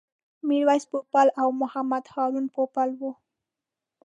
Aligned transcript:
میرویس 0.47 0.85
پوپل 0.91 1.27
او 1.41 1.47
محمد 1.61 2.05
هارون 2.13 2.45
پوپل 2.53 2.89
و. 2.99 3.01